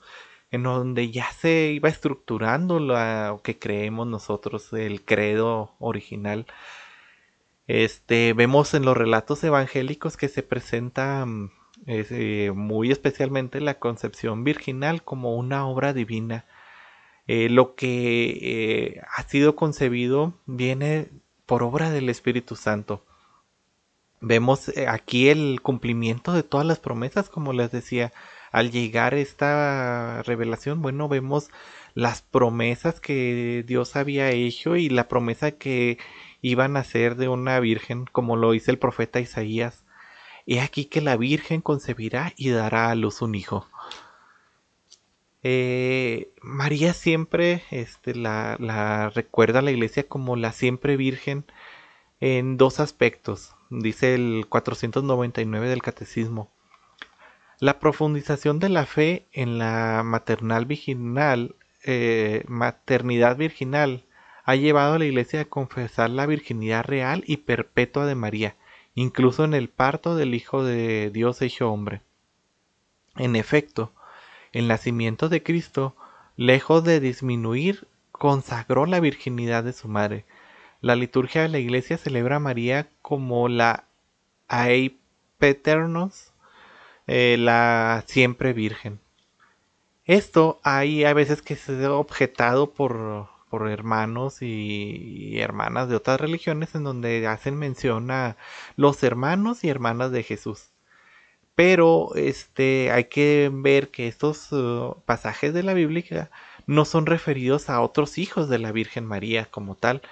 en 0.51 0.63
donde 0.63 1.11
ya 1.11 1.33
se 1.33 1.73
iba 1.73 1.89
estructurando 1.89 2.79
lo 2.79 3.41
que 3.43 3.59
creemos 3.59 4.07
nosotros, 4.07 4.73
el 4.75 5.03
credo 5.05 5.75
original. 5.79 6.47
Este, 7.66 8.35
vemos 8.35 8.75
en 8.75 8.85
los 8.85 8.97
relatos 8.97 9.42
evangélicos 9.42 10.16
que 10.16 10.28
se 10.28 10.42
presenta 10.42 11.25
mm, 11.25 11.50
eh, 11.87 12.52
muy 12.54 12.90
especialmente 12.90 13.61
la 13.61 13.78
concepción 13.78 14.44
virginal 14.44 15.02
como 15.02 15.37
una 15.37 15.66
obra 15.66 15.92
divina. 15.92 16.44
Eh, 17.26 17.49
lo 17.49 17.75
que 17.75 18.38
eh, 18.42 19.00
ha 19.16 19.23
sido 19.25 19.56
concebido 19.56 20.35
viene 20.47 21.09
por 21.47 21.62
obra 21.62 21.90
del 21.90 22.09
Espíritu 22.11 22.56
Santo. 22.56 23.02
Vemos 24.21 24.73
aquí 24.88 25.28
el 25.28 25.61
cumplimiento 25.62 26.33
de 26.33 26.42
todas 26.42 26.66
las 26.66 26.78
promesas, 26.80 27.28
como 27.28 27.52
les 27.52 27.71
decía, 27.71 28.12
al 28.52 28.71
llegar 28.71 29.14
esta 29.14 30.23
revelación, 30.23 30.80
bueno, 30.80 31.09
vemos 31.09 31.50
las 31.94 32.23
promesas 32.23 33.00
que 33.00 33.64
Dios 33.66 33.97
había 33.97 34.30
hecho 34.30 34.76
y 34.76 34.88
la 34.88 35.09
promesa 35.09 35.52
que 35.52 35.99
iban 36.45 36.77
a 36.77 36.85
ser 36.85 37.17
de 37.17 37.29
una 37.29 37.59
virgen, 37.59 38.05
como 38.13 38.37
lo 38.37 38.53
dice 38.53 38.71
el 38.71 38.79
profeta 38.79 39.19
Isaías. 39.19 39.83
He 40.47 40.61
aquí 40.61 40.85
que 40.85 41.01
la 41.01 41.17
virgen 41.17 41.63
concebirá 41.63 42.35
y 42.37 42.51
dará 42.51 42.91
a 42.91 42.95
luz 42.95 43.23
un 43.23 43.35
hijo. 43.35 43.67
Eh, 45.43 46.35
María 46.43 46.93
siempre 46.93 47.63
este, 47.71 48.15
la, 48.15 48.57
la 48.61 49.09
recuerda 49.09 49.61
a 49.61 49.63
la 49.63 49.71
iglesia 49.71 50.07
como 50.07 50.37
la 50.37 50.53
siempre 50.53 50.99
virgen 50.99 51.47
en 52.21 52.59
dos 52.59 52.79
aspectos, 52.79 53.55
dice 53.71 54.15
el 54.15 54.45
499 54.47 55.69
del 55.71 55.81
catecismo. 55.81 56.51
La 57.59 57.79
profundización 57.79 58.59
de 58.59 58.69
la 58.69 58.85
fe 58.85 59.29
en 59.33 59.57
la 59.57 60.03
maternal 60.05 60.67
virginal, 60.67 61.55
eh, 61.85 62.45
maternidad 62.49 63.39
virginal 63.39 64.05
ha 64.45 64.55
llevado 64.57 64.95
a 64.95 64.99
la 64.99 65.07
Iglesia 65.07 65.43
a 65.43 65.45
confesar 65.47 66.11
la 66.11 66.27
virginidad 66.27 66.85
real 66.85 67.25
y 67.27 67.39
perpetua 67.39 68.07
de 68.07 68.15
María, 68.15 68.57
incluso 68.95 69.45
en 69.45 69.55
el 69.55 69.69
parto 69.69 70.17
del 70.17 70.35
Hijo 70.35 70.63
de 70.63 71.11
Dios 71.11 71.41
hecho 71.43 71.71
hombre. 71.71 72.03
En 73.17 73.37
efecto, 73.37 73.93
el 74.53 74.69
nacimiento 74.69 75.29
de 75.29 75.43
Cristo, 75.43 75.97
lejos 76.37 76.85
de 76.85 77.01
disminuir, 77.01 77.89
consagró 78.13 78.87
la 78.87 79.01
virginidad 79.01 79.65
de 79.65 79.73
su 79.73 79.89
madre. 79.89 80.25
La 80.81 80.95
liturgia 80.95 81.43
de 81.43 81.49
la 81.49 81.59
Iglesia 81.59 81.97
celebra 81.97 82.37
a 82.37 82.41
María 82.41 82.89
como 83.01 83.49
la 83.49 83.85
Aipeternos 84.49 86.33
eh, 87.07 87.37
la 87.39 88.05
siempre 88.07 88.53
virgen. 88.53 89.01
Esto 90.05 90.61
hay 90.63 91.05
a 91.05 91.15
veces 91.15 91.41
que 91.41 91.57
se 91.57 91.83
ha 91.85 91.93
objetado 91.93 92.73
por, 92.73 93.29
por 93.55 93.71
hermanos 93.71 94.43
y, 94.43 95.39
hermanas 95.39 95.89
de 95.89 95.95
otras 95.97 96.21
religiones 96.21 96.75
en 96.75 96.83
donde 96.83 97.27
hacen 97.29 97.57
mención 97.57 98.11
a 98.11 98.37
los 98.77 99.03
hermanos 99.05 99.63
y 99.63 99.69
hermanas 99.69 100.11
de 100.11 100.25
Jesús. 100.25 100.71
Pero 101.55 102.15
este 102.17 102.91
hay 102.91 103.05
que 103.05 103.51
ver 103.53 103.91
que 103.91 104.09
estos 104.09 104.51
uh, 104.53 104.97
pasajes 105.07 105.55
de 105.55 105.63
la 105.63 105.75
Biblia 105.75 106.31
no 106.67 106.85
son 106.85 107.07
referidos 107.07 107.71
a 107.71 107.81
otros 107.81 108.19
hijos 108.19 108.49
de 108.49 108.59
la 108.59 108.73
Virgen 108.73 109.07
María 109.07 109.45
como 109.47 109.77
tal, 109.77 110.03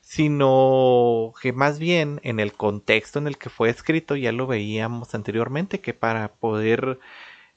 sino 0.00 1.34
que 1.42 1.52
más 1.52 1.78
bien 1.78 2.20
en 2.22 2.40
el 2.40 2.54
contexto 2.54 3.18
en 3.18 3.26
el 3.26 3.36
que 3.38 3.50
fue 3.50 3.68
escrito, 3.70 4.16
ya 4.16 4.32
lo 4.32 4.46
veíamos 4.46 5.14
anteriormente, 5.14 5.80
que 5.80 5.92
para 5.94 6.28
poder 6.32 6.98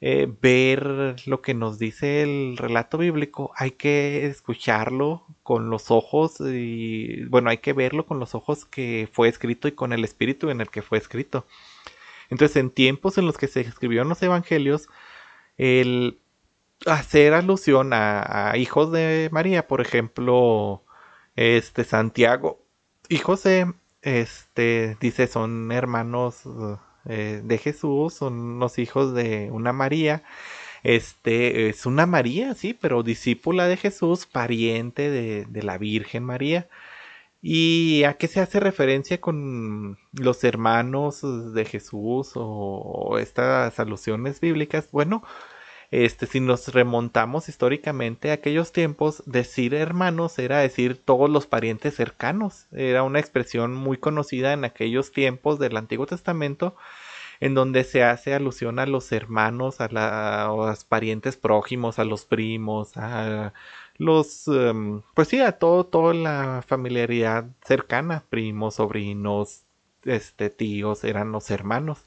eh, 0.02 0.32
ver 0.42 1.18
lo 1.26 1.42
que 1.42 1.54
nos 1.54 1.78
dice 1.78 2.22
el 2.24 2.56
relato 2.58 2.98
bíblico 2.98 3.52
hay 3.56 3.72
que 3.72 4.26
escucharlo 4.28 5.26
con 5.44 5.70
los 5.70 5.92
ojos 5.92 6.40
y 6.40 7.26
bueno, 7.26 7.50
hay 7.50 7.58
que 7.60 7.74
verlo 7.74 8.06
con 8.06 8.20
los 8.20 8.34
ojos 8.36 8.66
que 8.66 9.10
fue 9.12 9.28
escrito 9.28 9.68
y 9.68 9.74
con 9.74 9.92
el 9.94 10.06
espíritu 10.06 10.50
en 10.50 10.62
el 10.62 10.70
que 10.70 10.82
fue 10.82 10.98
escrito. 10.98 11.46
Entonces, 12.30 12.58
en 12.58 12.70
tiempos 12.72 13.18
en 13.18 13.26
los 13.26 13.38
que 13.38 13.48
se 13.48 13.62
escribieron 13.62 14.10
los 14.10 14.22
evangelios, 14.24 14.88
el 15.58 16.20
hacer 16.86 17.34
alusión 17.34 17.92
a 17.94 18.54
hijos 18.58 18.92
de 18.92 19.30
María, 19.32 19.68
por 19.68 19.82
ejemplo, 19.82 20.84
este 21.36 21.84
Santiago 21.86 22.64
y 23.10 23.18
José, 23.18 23.74
este, 24.02 24.98
dice, 25.00 25.28
son 25.28 25.72
hermanos 25.72 26.44
eh, 27.10 27.42
de 27.44 27.58
Jesús, 27.58 28.14
son 28.14 28.60
los 28.60 28.80
hijos 28.80 29.14
de 29.14 29.50
una 29.52 29.74
María. 29.74 30.24
Este 30.84 31.70
es 31.70 31.86
una 31.86 32.06
María, 32.06 32.54
sí, 32.56 32.74
pero 32.74 33.04
discípula 33.04 33.68
de 33.68 33.78
Jesús, 33.78 34.26
pariente 34.26 35.10
de, 35.10 35.64
la 35.64 35.78
Virgen 35.78 36.24
María. 36.24 36.70
¿Y 37.42 38.04
a 38.04 38.16
qué 38.16 38.28
se 38.28 38.42
hace 38.42 38.60
referencia 38.60 39.22
con 39.22 39.98
los 40.14 40.44
hermanos 40.44 41.22
de 41.54 41.66
Jesús 41.66 42.32
o 42.36 43.18
estas 43.20 43.80
alusiones 43.80 44.40
bíblicas? 44.42 44.90
Bueno, 44.92 45.24
este, 45.92 46.28
si 46.28 46.40
nos 46.40 46.68
remontamos 46.74 47.50
históricamente 47.50 48.30
a 48.30 48.36
aquellos 48.36 48.72
tiempos, 48.72 49.24
decir 49.26 49.74
hermanos 49.74 50.38
era 50.38 50.60
decir 50.60 50.98
todos 51.04 51.30
los 51.30 51.48
parientes 51.48 51.96
cercanos. 51.96 52.68
Era 52.72 53.04
una 53.04 53.20
expresión 53.20 53.74
muy 53.74 53.98
conocida 53.98 54.54
en 54.54 54.66
aquellos 54.66 55.12
tiempos 55.12 55.58
del 55.58 55.78
Antiguo 55.78 56.06
Testamento, 56.06 56.76
en 57.40 57.56
donde 57.56 57.84
se 57.84 58.04
hace 58.04 58.34
alusión 58.36 58.80
a 58.80 58.86
los 58.86 59.12
hermanos, 59.12 59.78
a, 59.82 59.88
los 60.50 60.84
parientes 60.86 61.38
prójimos, 61.38 61.98
a 62.00 62.06
los 62.06 62.26
primos, 62.26 62.96
a 62.98 63.54
los, 63.98 64.48
em, 64.48 65.02
pues 65.16 65.30
sí, 65.30 65.40
a 65.42 65.54
todo, 65.54 65.86
toda 65.86 66.14
la 66.14 66.64
familiaridad 66.68 67.46
cercana, 67.66 68.24
primos, 68.30 68.76
sobrinos, 68.76 69.64
este, 70.06 70.50
tíos, 70.50 71.04
eran 71.04 71.32
los 71.32 71.50
hermanos. 71.52 72.00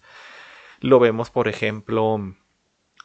Lo 0.81 0.99
vemos, 1.01 1.31
por 1.31 1.49
ejemplo, 1.49 2.35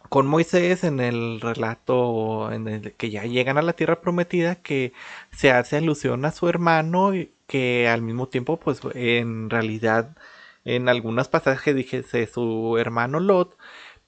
con 0.09 0.27
Moisés 0.27 0.83
en 0.83 0.99
el 0.99 1.41
relato 1.41 2.51
en 2.51 2.67
el 2.67 2.93
que 2.93 3.09
ya 3.09 3.23
llegan 3.25 3.57
a 3.57 3.61
la 3.61 3.73
tierra 3.73 4.01
prometida 4.01 4.55
que 4.55 4.93
se 5.31 5.51
hace 5.51 5.77
alusión 5.77 6.25
a 6.25 6.31
su 6.31 6.47
hermano 6.49 7.15
y 7.15 7.31
que 7.47 7.87
al 7.87 8.01
mismo 8.01 8.27
tiempo 8.27 8.59
pues 8.59 8.81
en 8.93 9.49
realidad 9.49 10.15
en 10.65 10.89
algunos 10.89 11.27
pasajes 11.29 11.75
dijese 11.75 12.27
su 12.27 12.77
hermano 12.77 13.19
Lot 13.19 13.57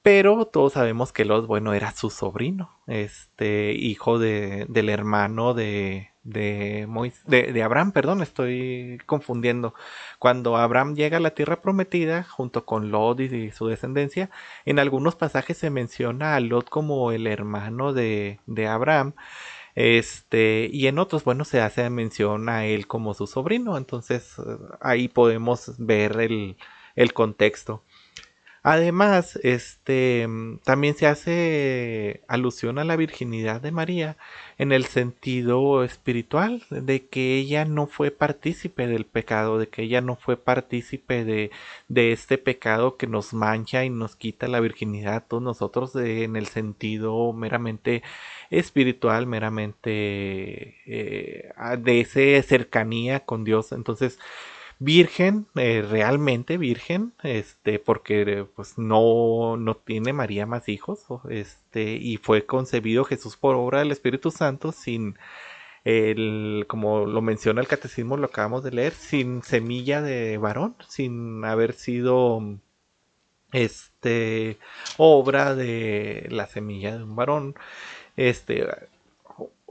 pero 0.01 0.45
todos 0.45 0.73
sabemos 0.73 1.11
que 1.11 1.25
Lot 1.25 1.47
bueno 1.47 1.73
era 1.73 1.91
su 1.91 2.09
sobrino 2.09 2.71
este 2.87 3.73
hijo 3.73 4.19
de, 4.19 4.65
del 4.69 4.89
hermano 4.89 5.53
de 5.53 6.08
de, 6.23 6.87
de, 7.27 7.63
Abraham, 7.63 7.91
perdón, 7.91 8.21
estoy 8.21 8.99
confundiendo. 9.05 9.73
Cuando 10.19 10.57
Abraham 10.57 10.95
llega 10.95 11.17
a 11.17 11.21
la 11.21 11.31
tierra 11.31 11.61
prometida, 11.61 12.23
junto 12.23 12.65
con 12.65 12.91
Lot 12.91 13.19
y, 13.21 13.51
su 13.51 13.67
descendencia, 13.67 14.29
en 14.65 14.79
algunos 14.79 15.15
pasajes 15.15 15.57
se 15.57 15.69
menciona 15.69 16.35
a 16.35 16.39
Lot 16.39 16.69
como 16.69 17.11
el 17.11 17.27
hermano 17.27 17.93
de, 17.93 18.39
de 18.45 18.67
Abraham. 18.67 19.13
Este, 19.75 20.69
y 20.71 20.87
en 20.87 20.99
otros, 20.99 21.23
bueno, 21.23 21.45
se 21.45 21.61
hace 21.61 21.89
mención 21.89 22.49
a 22.49 22.65
él 22.65 22.87
como 22.87 23.13
su 23.13 23.27
sobrino. 23.27 23.77
Entonces, 23.77 24.35
ahí 24.81 25.07
podemos 25.07 25.73
ver 25.77 26.19
el, 26.19 26.57
el 26.95 27.13
contexto. 27.13 27.83
Además, 28.61 29.39
este 29.43 30.27
también 30.65 30.95
se 30.95 31.07
hace 31.07 32.23
alusión 32.27 32.77
a 32.77 32.83
la 32.83 32.97
virginidad 32.97 33.61
de 33.61 33.71
María 33.71 34.17
en 34.57 34.73
el 34.73 34.85
sentido 34.85 35.83
espiritual 35.83 36.63
de 36.69 37.07
que 37.07 37.37
ella 37.37 37.63
no 37.63 37.87
fue 37.87 38.11
partícipe 38.11 38.87
del 38.87 39.05
pecado, 39.05 39.57
de 39.59 39.69
que 39.69 39.83
ella 39.83 40.01
no 40.01 40.17
fue 40.17 40.35
partícipe 40.37 41.23
de, 41.23 41.51
este 42.11 42.37
pecado 42.37 42.97
que 42.97 43.07
nos 43.07 43.33
mancha 43.33 43.85
y 43.85 43.89
nos 43.89 44.15
quita 44.15 44.47
la 44.47 44.59
virginidad 44.59 45.15
a 45.15 45.21
todos 45.21 45.43
nosotros 45.43 45.95
en 45.95 46.35
el 46.35 46.47
sentido 46.47 47.31
meramente 47.33 48.03
espiritual, 48.49 49.27
meramente 49.27 50.75
eh, 50.85 51.51
de 51.79 52.01
esa 52.01 52.47
cercanía 52.47 53.21
con 53.21 53.43
Dios. 53.43 53.71
Entonces, 53.71 54.19
virgen, 54.79 55.47
eh, 55.55 55.85
realmente 55.87 56.57
virgen, 56.57 57.13
este, 57.23 57.79
porque 57.79 58.45
pues 58.55 58.77
no, 58.77 59.57
no 59.57 59.75
tiene 59.75 60.13
María 60.13 60.45
más 60.45 60.69
hijos, 60.69 61.05
este, 61.29 61.93
y 61.93 62.17
fue 62.17 62.45
concebido 62.45 63.03
Jesús 63.03 63.37
por 63.37 63.55
obra 63.55 63.79
del 63.79 63.91
Espíritu 63.91 64.31
Santo 64.31 64.71
sin 64.71 65.17
el, 65.85 66.65
como 66.67 67.05
lo 67.05 67.21
menciona 67.21 67.61
el 67.61 67.67
catecismo, 67.67 68.17
lo 68.17 68.27
acabamos 68.27 68.63
de 68.63 68.71
leer, 68.71 68.93
sin 68.93 69.43
semilla 69.43 70.01
de 70.01 70.37
varón, 70.37 70.75
sin 70.87 71.43
haber 71.45 71.73
sido 71.73 72.41
este 73.51 74.57
obra 74.97 75.55
de 75.55 76.27
la 76.29 76.47
semilla 76.47 76.97
de 76.97 77.03
un 77.03 77.15
varón, 77.15 77.55
este 78.17 78.67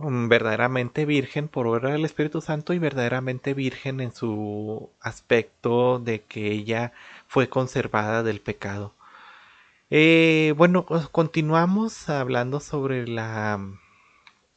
verdaderamente 0.00 1.04
virgen 1.04 1.48
por 1.48 1.66
obra 1.66 1.92
del 1.92 2.04
Espíritu 2.04 2.40
Santo 2.40 2.72
y 2.72 2.78
verdaderamente 2.78 3.54
virgen 3.54 4.00
en 4.00 4.12
su 4.14 4.90
aspecto 5.00 5.98
de 5.98 6.22
que 6.22 6.52
ella 6.52 6.92
fue 7.26 7.48
conservada 7.48 8.22
del 8.22 8.40
pecado. 8.40 8.94
Eh, 9.90 10.54
bueno, 10.56 10.84
continuamos 11.12 12.08
hablando 12.10 12.60
sobre 12.60 13.06
la, 13.08 13.58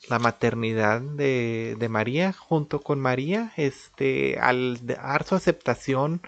la 0.10 0.20
maternidad 0.20 1.02
de, 1.02 1.76
de, 1.80 1.90
María 1.90 2.34
junto 2.34 2.82
con 2.82 3.00
María, 3.00 3.54
este, 3.56 4.38
al 4.40 4.86
dar 4.86 5.24
su 5.24 5.36
aceptación 5.36 6.22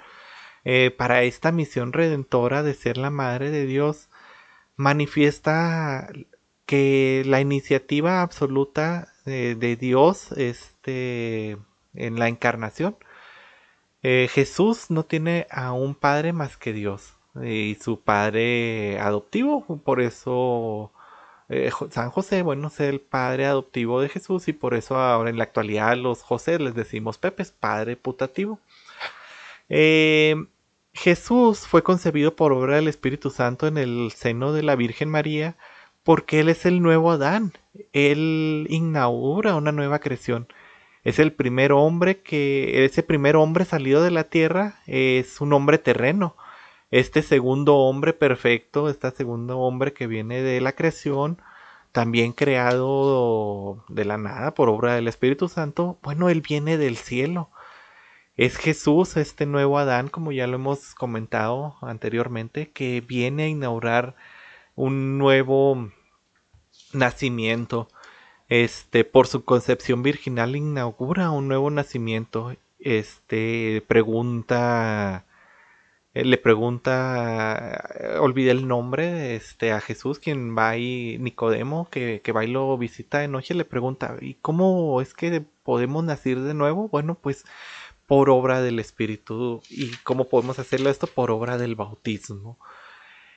eh, 0.66 0.92
para 0.98 1.24
esta 1.24 1.52
misión 1.52 1.94
redentora 1.94 2.64
de 2.64 2.74
ser 2.74 2.98
la 2.98 3.10
madre 3.10 3.52
de 3.52 3.66
Dios, 3.66 4.10
manifiesta 4.76 6.10
que 6.66 7.24
la 7.26 7.42
iniciativa 7.42 8.22
absoluta 8.22 9.14
de, 9.26 9.78
Dios 9.80 10.32
este, 10.34 11.58
en 11.94 12.20
la 12.20 12.28
encarnación, 12.28 12.98
eh, 14.04 14.28
Jesús 14.32 14.90
no 14.90 15.06
tiene 15.06 15.48
a 15.50 15.74
un 15.74 15.96
padre 15.96 16.34
más 16.34 16.58
que 16.58 16.74
Dios 16.74 17.14
y 17.42 17.78
su 17.82 18.02
padre 18.02 19.00
adoptivo, 19.00 19.66
por 19.84 20.02
eso 20.02 20.92
eh, 21.50 21.72
San 21.92 22.10
José, 22.10 22.42
bueno, 22.42 22.68
es 22.68 22.80
el 22.80 23.02
padre 23.02 23.46
adoptivo 23.46 24.02
de 24.02 24.10
Jesús 24.10 24.48
y 24.48 24.54
por 24.54 24.74
eso 24.74 24.98
ahora 24.98 25.30
en 25.30 25.38
la 25.38 25.44
actualidad 25.44 25.96
los 25.98 26.22
José 26.22 26.60
les 26.60 26.76
decimos 26.76 27.18
Pepe, 27.18 27.46
padre 27.60 27.96
putativo. 27.98 28.60
Eh, 29.70 30.36
Jesús 30.94 31.60
fue 31.60 31.84
concebido 31.84 32.36
por 32.36 32.54
obra 32.54 32.76
del 32.76 32.88
Espíritu 32.88 33.30
Santo 33.30 33.68
en 33.68 33.78
el 33.78 34.12
seno 34.16 34.54
de 34.54 34.64
la 34.64 34.76
Virgen 34.76 35.10
María 35.10 35.56
porque 36.04 36.40
Él 36.42 36.50
es 36.50 36.66
el 36.66 36.82
nuevo 36.82 37.12
Adán. 37.12 37.54
Él 37.94 38.68
inaugura 38.70 39.56
una 39.56 39.72
nueva 39.72 40.00
creación. 40.00 40.48
Es 41.04 41.20
el 41.20 41.34
primer 41.34 41.72
hombre 41.74 42.22
que, 42.22 42.86
ese 42.86 43.04
primer 43.04 43.36
hombre 43.36 43.66
salido 43.66 44.04
de 44.04 44.12
la 44.12 44.26
tierra 44.26 44.82
es 44.88 45.42
un 45.42 45.54
hombre 45.54 45.78
terreno 45.78 46.36
este 46.94 47.24
segundo 47.24 47.78
hombre 47.78 48.14
perfecto, 48.14 48.88
este 48.88 49.10
segundo 49.10 49.58
hombre 49.58 49.94
que 49.94 50.06
viene 50.06 50.44
de 50.44 50.62
la 50.62 50.74
creación, 50.74 51.42
también 51.92 52.34
creado 52.34 53.84
de 53.90 54.06
la 54.06 54.20
nada 54.20 54.54
por 54.54 54.70
obra 54.70 54.94
del 54.94 55.08
Espíritu 55.08 55.50
Santo, 55.50 55.98
bueno, 56.04 56.30
él 56.30 56.42
viene 56.42 56.78
del 56.78 56.98
cielo. 56.98 57.50
Es 58.38 58.58
Jesús, 58.58 59.18
este 59.18 59.48
nuevo 59.48 59.80
Adán, 59.80 60.08
como 60.10 60.32
ya 60.32 60.46
lo 60.46 60.58
hemos 60.58 60.94
comentado 60.94 61.78
anteriormente, 61.82 62.70
que 62.72 63.02
viene 63.02 63.46
a 63.46 63.48
inaugurar 63.48 64.16
un 64.76 65.18
nuevo 65.18 65.92
nacimiento. 66.94 67.88
Este, 68.50 69.04
por 69.06 69.28
su 69.28 69.44
concepción 69.46 70.04
virginal 70.04 70.56
inaugura 70.56 71.32
un 71.32 71.48
nuevo 71.48 71.70
nacimiento. 71.72 72.56
Este, 72.80 73.84
pregunta 73.88 75.26
eh, 76.14 76.26
le 76.26 76.38
pregunta, 76.38 77.90
eh, 78.00 78.18
olvide 78.20 78.52
el 78.52 78.68
nombre, 78.68 79.36
este, 79.36 79.72
a 79.72 79.82
Jesús, 79.82 80.20
quien 80.20 80.56
va 80.56 80.70
ahí, 80.70 81.18
Nicodemo, 81.20 81.90
que, 81.90 82.22
que 82.24 82.32
va 82.32 82.44
y 82.46 82.48
lo 82.48 82.78
visita 82.78 83.20
de 83.20 83.28
noche, 83.28 83.56
le 83.56 83.66
pregunta, 83.66 84.18
¿y 84.22 84.36
cómo 84.36 85.02
es 85.02 85.16
que 85.16 85.44
podemos 85.64 86.04
nacer 86.04 86.40
de 86.42 86.54
nuevo? 86.54 86.88
Bueno, 86.90 87.16
pues 87.16 87.46
por 88.08 88.30
obra 88.30 88.62
del 88.62 88.80
Espíritu. 88.80 89.62
¿Y 89.70 89.92
cómo 90.04 90.26
podemos 90.26 90.60
hacerlo 90.60 90.90
esto? 90.90 91.08
Por 91.08 91.32
obra 91.32 91.58
del 91.58 91.76
bautismo. 91.76 92.60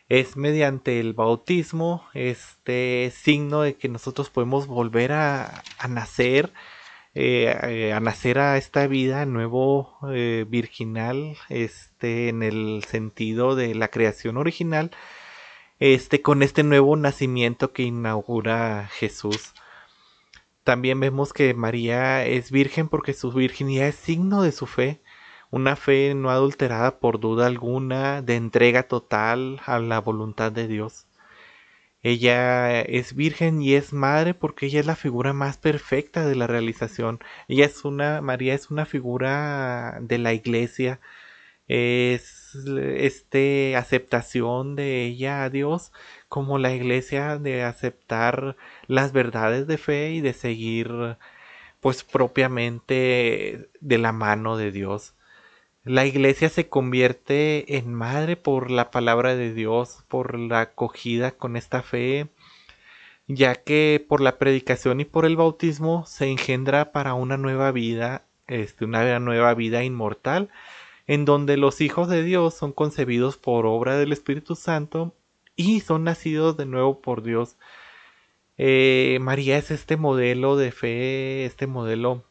Es 0.08 0.36
mediante 0.36 1.00
el 1.00 1.14
bautismo 1.14 2.06
este 2.14 3.12
signo 3.14 3.62
de 3.62 3.74
que 3.74 3.88
nosotros 3.88 4.30
podemos 4.30 4.68
volver 4.68 5.12
a, 5.12 5.64
nacer 5.88 6.52
eh, 7.14 7.56
eh, 7.64 7.92
a 7.92 7.98
nacer 7.98 8.38
a 8.38 8.56
esta 8.56 8.86
vida 8.86 9.26
nuevo 9.26 9.98
eh, 10.12 10.44
virginal, 10.48 11.36
este, 11.48 12.28
en 12.28 12.42
el 12.44 12.84
sentido 12.86 13.56
de 13.56 13.74
la 13.74 13.88
creación 13.88 14.36
original, 14.36 14.92
este, 15.80 16.22
con 16.22 16.42
este 16.42 16.62
nuevo 16.62 16.94
nacimiento 16.96 17.72
que 17.72 17.82
inaugura 17.82 18.88
Jesús. 18.92 19.54
También 20.62 21.00
vemos 21.00 21.32
que 21.32 21.54
María 21.54 22.24
es 22.24 22.50
virgen 22.50 22.88
porque 22.88 23.14
su 23.14 23.32
virginidad 23.32 23.88
es 23.88 23.96
signo 23.96 24.42
de 24.42 24.52
su 24.52 24.66
fe, 24.66 25.00
una 25.56 25.76
fe 25.76 26.14
no 26.14 26.30
adulterada 26.30 26.98
por 27.00 27.20
duda 27.20 27.46
alguna, 27.46 28.22
de 28.22 28.36
entrega 28.36 28.84
total 28.84 29.60
a 29.66 29.78
la 29.80 30.00
voluntad 30.00 30.52
de 30.52 30.68
Dios. 30.68 31.06
Ella 32.02 32.80
es 32.82 33.14
virgen 33.14 33.62
y 33.62 33.74
es 33.74 33.92
madre 33.92 34.34
porque 34.34 34.66
ella 34.66 34.80
es 34.80 34.86
la 34.86 34.96
figura 34.96 35.32
más 35.32 35.56
perfecta 35.58 36.26
de 36.26 36.36
la 36.36 36.46
realización. 36.46 37.20
Ella 37.48 37.66
es 37.66 37.84
una, 37.84 38.20
María 38.22 38.54
es 38.54 38.70
una 38.70 38.86
figura 38.86 39.98
de 40.00 40.18
la 40.18 40.32
iglesia. 40.34 41.00
Es 41.68 42.54
este 42.56 43.76
aceptación 43.76 44.76
de 44.76 45.04
ella 45.04 45.44
a 45.44 45.50
Dios 45.50 45.92
como 46.28 46.58
la 46.58 46.72
iglesia 46.74 47.38
de 47.38 47.64
aceptar 47.64 48.56
las 48.86 49.12
verdades 49.12 49.66
de 49.66 49.78
fe 49.78 50.12
y 50.12 50.20
de 50.20 50.32
seguir 50.32 51.16
pues 51.80 52.04
propiamente 52.04 53.68
de 53.80 53.98
la 53.98 54.12
mano 54.12 54.56
de 54.56 54.72
Dios. 54.72 55.16
La 55.86 56.04
iglesia 56.04 56.48
se 56.48 56.68
convierte 56.68 57.76
en 57.76 57.94
madre 57.94 58.36
por 58.36 58.72
la 58.72 58.90
palabra 58.90 59.36
de 59.36 59.54
Dios, 59.54 60.02
por 60.08 60.36
la 60.36 60.62
acogida 60.62 61.30
con 61.30 61.56
esta 61.56 61.80
fe, 61.80 62.26
ya 63.28 63.54
que 63.54 64.04
por 64.08 64.20
la 64.20 64.36
predicación 64.36 65.00
y 65.00 65.04
por 65.04 65.24
el 65.26 65.36
bautismo 65.36 66.04
se 66.04 66.26
engendra 66.28 66.90
para 66.90 67.14
una 67.14 67.36
nueva 67.36 67.70
vida, 67.70 68.24
este, 68.48 68.84
una 68.84 69.20
nueva 69.20 69.54
vida 69.54 69.84
inmortal, 69.84 70.50
en 71.06 71.24
donde 71.24 71.56
los 71.56 71.80
hijos 71.80 72.08
de 72.08 72.24
Dios 72.24 72.54
son 72.54 72.72
concebidos 72.72 73.36
por 73.36 73.64
obra 73.64 73.96
del 73.96 74.12
Espíritu 74.12 74.56
Santo 74.56 75.14
y 75.54 75.82
son 75.82 76.02
nacidos 76.02 76.56
de 76.56 76.66
nuevo 76.66 77.00
por 77.00 77.22
Dios. 77.22 77.58
Eh, 78.58 79.18
María 79.20 79.56
es 79.56 79.70
este 79.70 79.96
modelo 79.96 80.56
de 80.56 80.72
fe, 80.72 81.44
este 81.44 81.68
modelo 81.68 82.24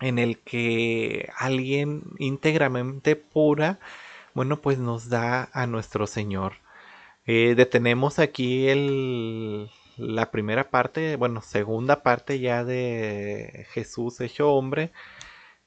en 0.00 0.18
el 0.18 0.38
que 0.38 1.30
alguien 1.36 2.02
íntegramente 2.18 3.16
pura, 3.16 3.78
bueno, 4.34 4.60
pues 4.60 4.78
nos 4.78 5.08
da 5.08 5.48
a 5.52 5.66
nuestro 5.66 6.06
Señor. 6.06 6.54
Eh, 7.26 7.54
detenemos 7.56 8.18
aquí 8.18 8.68
el, 8.68 9.70
la 9.96 10.30
primera 10.30 10.70
parte, 10.70 11.16
bueno, 11.16 11.42
segunda 11.42 12.02
parte 12.02 12.40
ya 12.40 12.64
de 12.64 13.66
Jesús 13.72 14.20
hecho 14.20 14.50
hombre. 14.52 14.92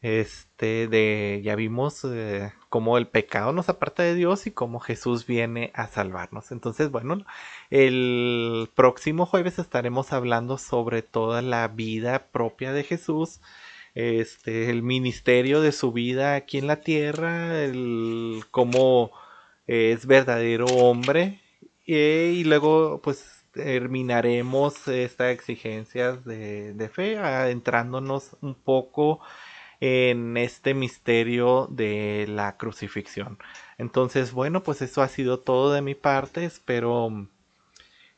Este, 0.02 0.88
de, 0.88 1.42
ya 1.44 1.56
vimos 1.56 2.04
eh, 2.06 2.52
cómo 2.70 2.98
el 2.98 3.08
pecado 3.08 3.54
nos 3.54 3.70
aparta 3.70 4.02
de 4.02 4.16
Dios 4.16 4.48
y 4.48 4.52
cómo 4.52 4.80
Jesús 4.80 5.28
viene 5.28 5.72
a 5.76 5.88
salvarnos. 5.88 6.52
Entonces, 6.52 6.90
bueno, 6.90 7.24
el 7.70 8.68
próximo 8.76 9.28
jueves 9.28 9.60
estaremos 9.60 10.12
hablando 10.12 10.58
sobre 10.58 11.04
toda 11.04 11.44
la 11.44 11.68
vida 11.68 12.28
propia 12.32 12.74
de 12.74 12.84
Jesús 12.84 13.42
este, 13.96 14.70
el 14.70 14.84
ministerio 14.84 15.62
de 15.62 15.72
su 15.72 15.92
vida 15.92 16.36
aquí 16.36 16.58
en 16.58 16.68
la 16.68 16.82
tierra, 16.82 17.64
el 17.64 18.44
cómo 18.52 19.12
es 19.68 20.06
verdadero 20.06 20.66
hombre 20.66 21.42
y, 21.86 22.44
luego 22.46 23.02
pues 23.02 23.46
terminaremos 23.52 24.88
estas 24.88 25.32
exigencias 25.34 26.24
de, 26.26 26.74
de 26.74 26.90
fe 26.90 27.18
adentrándonos 27.18 28.38
un 28.42 28.56
poco 28.56 29.20
en 29.82 30.38
este 30.38 30.74
misterio 30.74 31.68
de 31.70 32.28
la 32.30 32.56
crucifixión. 32.58 33.40
Entonces, 33.78 34.32
bueno, 34.32 34.64
pues 34.64 34.82
eso 34.82 35.02
ha 35.02 35.08
sido 35.08 35.40
todo 35.40 35.74
de 35.74 35.82
mi 35.82 35.96
parte. 35.96 36.46
Espero 36.46 37.28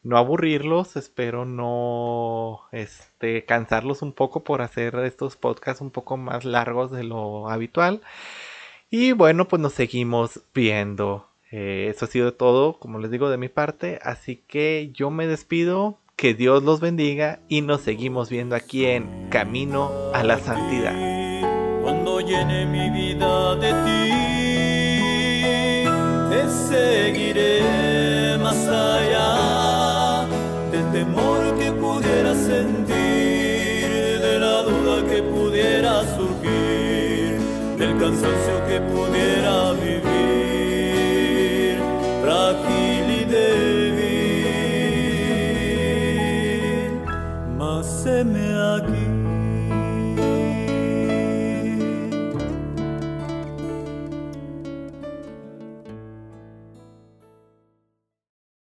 no 0.03 0.17
aburrirlos, 0.17 0.97
espero 0.97 1.45
no 1.45 2.61
este, 2.71 3.45
cansarlos 3.45 4.01
un 4.01 4.11
poco 4.11 4.43
por 4.43 4.61
hacer 4.61 4.95
estos 4.95 5.37
podcasts 5.37 5.81
un 5.81 5.91
poco 5.91 6.17
más 6.17 6.43
largos 6.45 6.91
de 6.91 7.03
lo 7.03 7.49
habitual. 7.49 8.01
Y 8.89 9.13
bueno, 9.13 9.47
pues 9.47 9.61
nos 9.61 9.73
seguimos 9.73 10.41
viendo. 10.53 11.29
Eh, 11.51 11.87
eso 11.89 12.05
ha 12.05 12.07
sido 12.07 12.33
todo, 12.33 12.77
como 12.79 12.99
les 12.99 13.09
digo, 13.11 13.29
de 13.29 13.37
mi 13.37 13.49
parte. 13.49 13.99
Así 14.03 14.43
que 14.47 14.91
yo 14.93 15.09
me 15.09 15.25
despido. 15.25 15.97
Que 16.15 16.35
Dios 16.35 16.61
los 16.61 16.79
bendiga 16.79 17.39
y 17.49 17.61
nos 17.61 17.81
seguimos 17.81 18.29
viendo 18.29 18.55
aquí 18.55 18.85
en 18.85 19.29
Camino 19.29 19.91
a 20.13 20.23
la 20.23 20.37
Santidad. 20.37 20.93
Cuando 21.81 22.19
llene 22.21 22.67
mi 22.67 22.91
vida 22.91 23.55
de 23.55 23.73
ti, 23.83 24.11
te 26.29 26.47
seguiré 26.49 28.37
más 28.37 28.67
allá 28.67 29.62
temor 31.13 31.55
que 31.59 31.71
pudiera 31.71 32.33
sentir, 32.33 32.95
de 34.19 34.39
la 34.39 34.63
duda 34.63 35.07
que 35.07 35.21
pudiera 35.21 36.01
surgir, 36.15 37.37
del 37.77 37.97
cansancio 37.99 38.65
que 38.67 38.81
pudiera 38.81 39.72